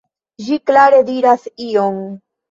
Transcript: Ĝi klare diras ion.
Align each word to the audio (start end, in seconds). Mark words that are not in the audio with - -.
Ĝi 0.45 0.55
klare 0.69 1.01
diras 1.09 1.43
ion. 1.67 2.01